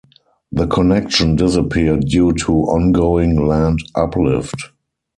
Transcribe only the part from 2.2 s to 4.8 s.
to ongoing land uplift.